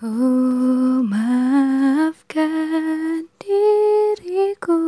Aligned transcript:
Oh 0.00 1.04
maafkan 1.04 2.48
diriku. 3.36 4.80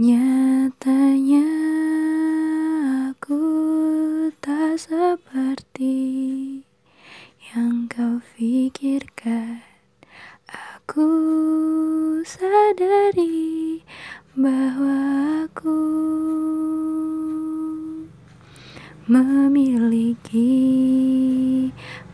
Nyatanya 0.00 1.44
aku 3.12 3.44
tak 4.40 4.80
seperti 4.80 5.92
yang 7.52 7.84
kau 7.84 8.24
pikirkan. 8.32 9.60
Aku 10.48 11.12
sadari 12.24 13.84
bahwa 14.32 15.04
aku 15.44 15.84
memiliki 19.04 20.56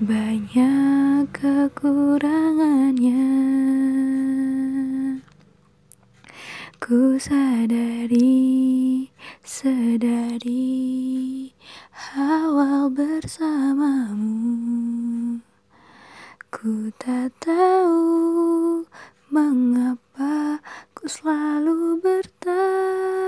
banyak 0.02 1.30
kekurangannya. 1.30 3.30
Ku 6.82 7.14
sadari, 7.22 9.06
sedari 9.46 11.54
awal 12.18 12.90
bersamamu. 12.90 14.42
Ku 16.50 16.90
tak 16.98 17.30
tahu 17.38 18.82
mengapa 19.30 20.58
ku 20.98 21.06
selalu 21.06 22.02
bertahan 22.02 23.22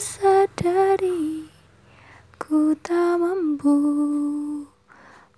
sadari 0.00 1.44
ku 2.40 2.72
tak 2.80 3.20
mampu 3.20 3.76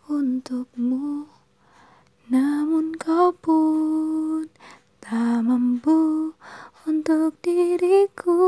untukmu. 0.06 1.26
Namun 2.30 2.94
kau 2.94 3.34
pun 3.42 4.46
tak 5.02 5.42
mampu 5.42 6.30
untuk 6.86 7.34
diriku. 7.42 8.38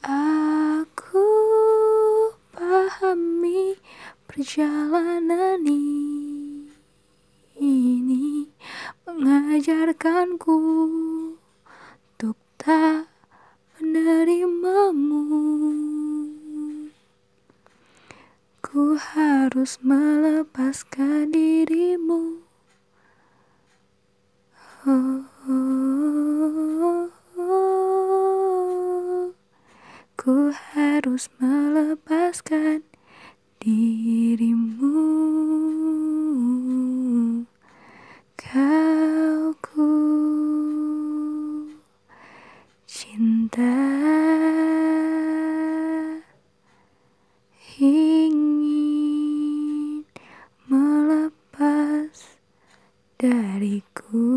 Aku 0.00 1.28
pahami 2.56 3.76
perjalanan 4.24 5.60
ini 7.60 8.48
Mengajarkanku 9.04 10.56
tak 12.66 13.06
menerimamu 13.78 15.22
Ku 18.58 18.98
harus 18.98 19.78
melepaskan 19.86 21.30
dirimu 21.30 22.42
oh, 24.82 25.22
oh, 25.46 27.06
oh. 27.38 29.30
Ku 30.18 30.50
harus 30.74 31.30
melepaskan 31.38 32.82
dariku. 53.16 54.28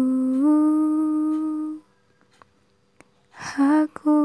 Aku 3.59 4.21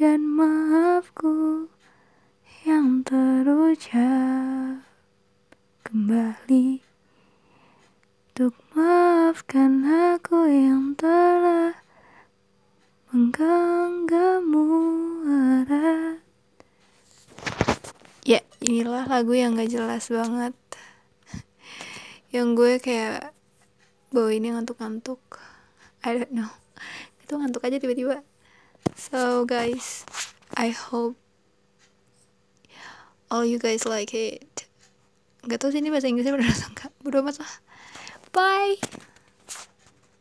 dan 0.00 0.24
maafku 0.24 1.68
yang 2.64 3.04
terucap 3.04 4.80
kembali 5.84 6.80
Untuk 8.32 8.54
maafkan 8.72 9.82
aku 9.84 10.46
yang 10.46 10.94
telah 10.94 11.74
menggenggammu 13.12 14.68
erat. 15.26 16.22
Ya 18.22 18.40
inilah 18.62 19.10
lagu 19.10 19.34
yang 19.34 19.58
gak 19.58 19.74
jelas 19.74 20.06
banget 20.06 20.54
Yang 22.28 22.48
gue 22.56 22.72
kayak 22.80 23.32
bawa 24.12 24.30
ini 24.32 24.52
ngantuk-ngantuk. 24.52 25.20
I 26.04 26.16
don't 26.16 26.32
know. 26.32 26.50
Itu 27.24 27.40
ngantuk 27.40 27.64
aja 27.64 27.80
tiba-tiba. 27.80 28.24
So 28.96 29.44
guys 29.44 30.08
I 30.56 30.72
hope 30.72 31.18
all 33.28 33.44
you 33.44 33.60
guys 33.60 33.84
like 33.84 34.16
it. 34.16 34.68
Gak 35.44 35.60
tau 35.60 35.72
sih 35.72 35.80
ini 35.80 35.92
bahasa 35.92 36.08
Inggrisnya 36.08 36.34
bener 36.34 36.50
atau 36.52 36.68
enggak. 36.72 36.92
Bodo 37.04 37.20
amat 37.24 37.40
lah. 37.40 37.54
Bye 38.32 39.06